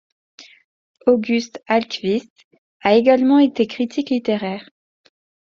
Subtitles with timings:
[1.05, 2.31] August Ahlqvist
[2.81, 4.65] a également été critique littéraire.